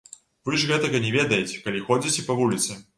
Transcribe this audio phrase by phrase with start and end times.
[0.49, 2.85] Вы ж гэтага не ведаеце, калі ходзіце па вуліцы.